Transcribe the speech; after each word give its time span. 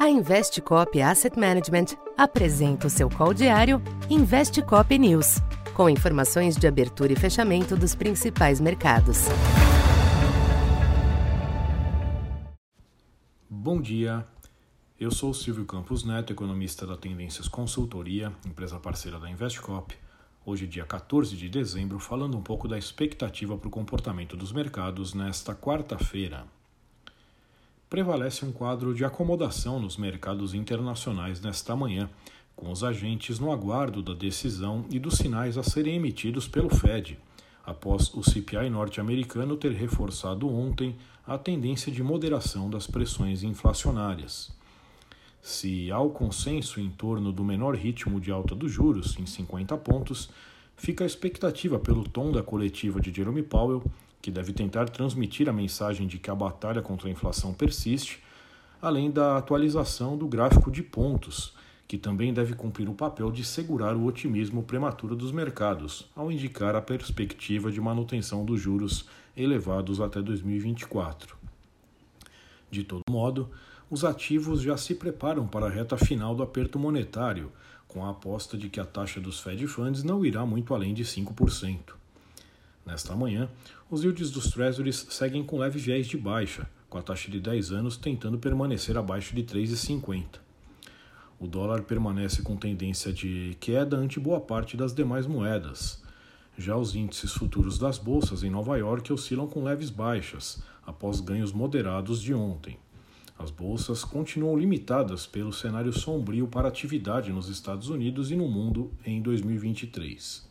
A 0.00 0.08
Investcop 0.08 0.98
Asset 1.02 1.38
Management 1.38 1.94
apresenta 2.16 2.86
o 2.86 2.90
seu 2.90 3.10
call 3.10 3.34
diário 3.34 3.82
Investcop 4.08 4.98
News, 4.98 5.42
com 5.74 5.90
informações 5.90 6.56
de 6.56 6.66
abertura 6.66 7.12
e 7.12 7.16
fechamento 7.16 7.76
dos 7.76 7.94
principais 7.94 8.62
mercados. 8.62 9.26
Bom 13.46 13.78
dia. 13.78 14.24
Eu 14.98 15.10
sou 15.10 15.34
Silvio 15.34 15.66
Campos 15.66 16.02
Neto, 16.02 16.32
economista 16.32 16.86
da 16.86 16.96
Tendências 16.96 17.46
Consultoria, 17.46 18.32
empresa 18.46 18.80
parceira 18.80 19.20
da 19.20 19.28
Investcop. 19.28 19.94
Hoje, 20.46 20.66
dia 20.66 20.86
14 20.86 21.36
de 21.36 21.50
dezembro, 21.50 21.98
falando 21.98 22.38
um 22.38 22.42
pouco 22.42 22.66
da 22.66 22.78
expectativa 22.78 23.58
para 23.58 23.68
o 23.68 23.70
comportamento 23.70 24.34
dos 24.34 24.50
mercados 24.50 25.12
nesta 25.12 25.54
quarta-feira 25.54 26.46
prevalece 27.90 28.44
um 28.44 28.52
quadro 28.52 28.94
de 28.94 29.04
acomodação 29.04 29.80
nos 29.80 29.96
mercados 29.96 30.54
internacionais 30.54 31.40
nesta 31.40 31.74
manhã, 31.74 32.08
com 32.54 32.70
os 32.70 32.84
agentes 32.84 33.40
no 33.40 33.50
aguardo 33.50 34.00
da 34.00 34.14
decisão 34.14 34.84
e 34.88 34.98
dos 35.00 35.14
sinais 35.14 35.58
a 35.58 35.64
serem 35.64 35.96
emitidos 35.96 36.46
pelo 36.46 36.70
Fed, 36.70 37.18
após 37.66 38.14
o 38.14 38.22
CPI 38.22 38.70
norte-americano 38.70 39.56
ter 39.56 39.72
reforçado 39.72 40.48
ontem 40.48 40.96
a 41.26 41.36
tendência 41.36 41.90
de 41.90 42.00
moderação 42.00 42.70
das 42.70 42.86
pressões 42.86 43.42
inflacionárias. 43.42 44.52
Se 45.42 45.90
há 45.90 45.98
o 45.98 46.10
consenso 46.10 46.80
em 46.80 46.90
torno 46.90 47.32
do 47.32 47.42
menor 47.42 47.74
ritmo 47.74 48.20
de 48.20 48.30
alta 48.30 48.54
dos 48.54 48.70
juros, 48.70 49.18
em 49.18 49.26
50 49.26 49.76
pontos, 49.78 50.30
fica 50.76 51.02
a 51.02 51.06
expectativa 51.06 51.78
pelo 51.78 52.04
tom 52.08 52.30
da 52.30 52.42
coletiva 52.42 53.00
de 53.00 53.12
Jerome 53.12 53.42
Powell 53.42 53.82
que 54.20 54.30
deve 54.30 54.52
tentar 54.52 54.88
transmitir 54.88 55.48
a 55.48 55.52
mensagem 55.52 56.06
de 56.06 56.18
que 56.18 56.30
a 56.30 56.34
batalha 56.34 56.82
contra 56.82 57.08
a 57.08 57.10
inflação 57.10 57.54
persiste, 57.54 58.22
além 58.80 59.10
da 59.10 59.36
atualização 59.36 60.16
do 60.16 60.26
gráfico 60.26 60.70
de 60.70 60.82
pontos, 60.82 61.54
que 61.86 61.98
também 61.98 62.32
deve 62.32 62.54
cumprir 62.54 62.88
o 62.88 62.94
papel 62.94 63.32
de 63.32 63.44
segurar 63.44 63.96
o 63.96 64.04
otimismo 64.04 64.62
prematuro 64.62 65.16
dos 65.16 65.32
mercados, 65.32 66.08
ao 66.14 66.30
indicar 66.30 66.76
a 66.76 66.80
perspectiva 66.80 67.72
de 67.72 67.80
manutenção 67.80 68.44
dos 68.44 68.60
juros 68.60 69.06
elevados 69.36 70.00
até 70.00 70.22
2024. 70.22 71.36
De 72.70 72.84
todo 72.84 73.02
modo, 73.10 73.50
os 73.90 74.04
ativos 74.04 74.62
já 74.62 74.76
se 74.76 74.94
preparam 74.94 75.48
para 75.48 75.66
a 75.66 75.68
reta 75.68 75.96
final 75.96 76.32
do 76.32 76.44
aperto 76.44 76.78
monetário, 76.78 77.50
com 77.88 78.04
a 78.04 78.10
aposta 78.10 78.56
de 78.56 78.68
que 78.68 78.78
a 78.78 78.84
taxa 78.84 79.20
dos 79.20 79.40
Fed 79.40 79.66
Funds 79.66 80.04
não 80.04 80.24
irá 80.24 80.46
muito 80.46 80.72
além 80.72 80.94
de 80.94 81.04
5%. 81.04 81.99
Nesta 82.90 83.14
manhã, 83.14 83.48
os 83.88 84.02
yields 84.02 84.32
dos 84.32 84.50
Treasuries 84.50 85.06
seguem 85.10 85.44
com 85.44 85.60
leve 85.60 85.78
viés 85.78 86.08
de 86.08 86.16
baixa, 86.16 86.68
com 86.88 86.98
a 86.98 87.02
taxa 87.02 87.30
de 87.30 87.38
10 87.38 87.70
anos 87.70 87.96
tentando 87.96 88.36
permanecer 88.36 88.98
abaixo 88.98 89.32
de 89.32 89.44
3,50. 89.44 90.40
O 91.38 91.46
dólar 91.46 91.82
permanece 91.82 92.42
com 92.42 92.56
tendência 92.56 93.12
de 93.12 93.56
queda 93.60 93.96
ante 93.96 94.18
boa 94.18 94.40
parte 94.40 94.76
das 94.76 94.92
demais 94.92 95.24
moedas. 95.24 96.02
Já 96.58 96.76
os 96.76 96.96
índices 96.96 97.32
futuros 97.32 97.78
das 97.78 97.96
bolsas 97.96 98.42
em 98.42 98.50
Nova 98.50 98.76
York 98.76 99.12
oscilam 99.12 99.46
com 99.46 99.62
leves 99.62 99.88
baixas, 99.88 100.60
após 100.84 101.20
ganhos 101.20 101.52
moderados 101.52 102.20
de 102.20 102.34
ontem. 102.34 102.76
As 103.38 103.52
bolsas 103.52 104.02
continuam 104.02 104.58
limitadas 104.58 105.28
pelo 105.28 105.52
cenário 105.52 105.92
sombrio 105.92 106.48
para 106.48 106.66
atividade 106.66 107.32
nos 107.32 107.48
Estados 107.48 107.88
Unidos 107.88 108.32
e 108.32 108.36
no 108.36 108.48
mundo 108.48 108.90
em 109.06 109.22
2023. 109.22 110.50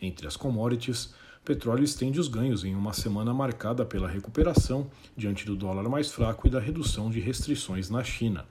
Entre 0.00 0.28
as 0.28 0.36
commodities, 0.36 1.12
petróleo 1.44 1.84
estende 1.84 2.20
os 2.20 2.28
ganhos 2.28 2.64
em 2.64 2.74
uma 2.74 2.92
semana 2.92 3.32
marcada 3.32 3.84
pela 3.84 4.08
recuperação 4.08 4.90
diante 5.16 5.46
do 5.46 5.56
dólar 5.56 5.88
mais 5.88 6.12
fraco 6.12 6.46
e 6.46 6.50
da 6.50 6.60
redução 6.60 7.10
de 7.10 7.20
restrições 7.20 7.88
na 7.88 8.04
China. 8.04 8.44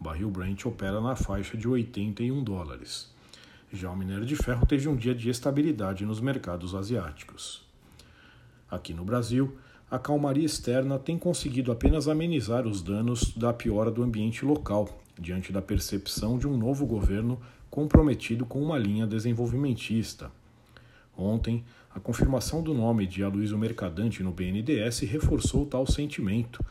O 0.00 0.04
barril 0.04 0.30
Brent 0.30 0.66
opera 0.66 1.00
na 1.00 1.16
faixa 1.16 1.56
de 1.56 1.68
81 1.68 2.42
dólares. 2.42 3.12
Já 3.72 3.90
o 3.90 3.96
minério 3.96 4.26
de 4.26 4.36
ferro 4.36 4.66
teve 4.66 4.88
um 4.88 4.96
dia 4.96 5.14
de 5.14 5.30
estabilidade 5.30 6.04
nos 6.04 6.20
mercados 6.20 6.74
asiáticos. 6.74 7.64
Aqui 8.70 8.92
no 8.92 9.04
Brasil, 9.04 9.56
a 9.90 9.98
calmaria 9.98 10.44
externa 10.44 10.98
tem 10.98 11.16
conseguido 11.16 11.70
apenas 11.70 12.08
amenizar 12.08 12.66
os 12.66 12.82
danos 12.82 13.32
da 13.36 13.52
piora 13.52 13.90
do 13.90 14.02
ambiente 14.02 14.44
local, 14.44 15.00
diante 15.18 15.52
da 15.52 15.62
percepção 15.62 16.36
de 16.36 16.48
um 16.48 16.56
novo 16.56 16.84
governo 16.84 17.40
comprometido 17.70 18.44
com 18.44 18.60
uma 18.60 18.78
linha 18.78 19.06
desenvolvimentista. 19.06 20.30
Ontem, 21.16 21.64
a 21.94 22.00
confirmação 22.00 22.62
do 22.62 22.74
nome 22.74 23.06
de 23.06 23.22
Aloysio 23.22 23.56
Mercadante 23.56 24.22
no 24.22 24.32
BNDES 24.32 25.00
reforçou 25.00 25.64
tal 25.64 25.86
sentimento, 25.86 26.64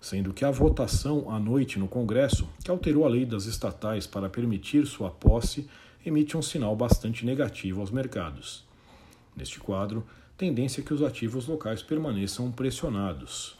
sendo 0.00 0.32
que 0.32 0.44
a 0.44 0.50
votação 0.50 1.30
à 1.30 1.38
noite 1.38 1.78
no 1.78 1.86
Congresso, 1.86 2.48
que 2.64 2.70
alterou 2.70 3.04
a 3.04 3.08
lei 3.08 3.26
das 3.26 3.44
estatais 3.44 4.06
para 4.06 4.30
permitir 4.30 4.86
sua 4.86 5.10
posse, 5.10 5.68
emite 6.04 6.36
um 6.36 6.40
sinal 6.42 6.74
bastante 6.74 7.26
negativo 7.26 7.80
aos 7.80 7.90
mercados. 7.90 8.64
Neste 9.36 9.60
quadro, 9.60 10.06
tendência 10.36 10.80
é 10.80 10.84
que 10.84 10.94
os 10.94 11.02
ativos 11.02 11.46
locais 11.46 11.82
permaneçam 11.82 12.50
pressionados. 12.50 13.58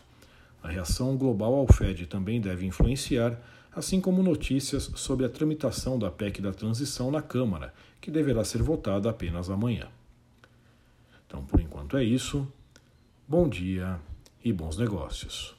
A 0.62 0.68
reação 0.68 1.16
global 1.16 1.54
ao 1.54 1.66
Fed 1.66 2.06
também 2.06 2.40
deve 2.40 2.64
influenciar, 2.66 3.38
assim 3.74 4.00
como 4.00 4.22
notícias 4.22 4.90
sobre 4.94 5.26
a 5.26 5.28
tramitação 5.28 5.98
da 5.98 6.10
PEC 6.10 6.40
da 6.40 6.52
transição 6.52 7.10
na 7.10 7.20
Câmara, 7.20 7.74
que 8.00 8.10
deverá 8.10 8.42
ser 8.42 8.62
votada 8.62 9.10
apenas 9.10 9.50
amanhã. 9.50 9.88
Então, 11.30 11.44
por 11.44 11.60
enquanto 11.60 11.96
é 11.96 12.02
isso. 12.02 12.44
Bom 13.26 13.48
dia 13.48 14.00
e 14.44 14.52
bons 14.52 14.76
negócios. 14.76 15.54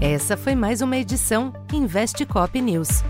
Essa 0.00 0.36
foi 0.36 0.54
mais 0.54 0.80
uma 0.80 0.96
edição 0.96 1.52
Investe 1.72 2.24
Cop 2.24 2.60
News. 2.60 3.02